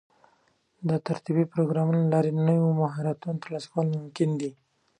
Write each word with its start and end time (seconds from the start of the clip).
د 0.87 0.89
تربيتي 1.05 1.43
پروګرامونو 1.53 1.99
له 2.03 2.09
لارې 2.13 2.31
د 2.33 2.37
نوو 2.49 2.77
مهارتونو 2.81 3.41
ترلاسه 3.43 3.67
کول 3.71 3.87
ممکن 3.97 4.29
دي. 4.41 4.51